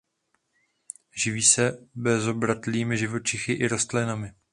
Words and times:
Živí 1.11 1.41
se 1.41 1.87
bezobratlými 1.93 2.97
živočichy 2.97 3.53
i 3.53 3.67
rostlinami. 3.67 4.33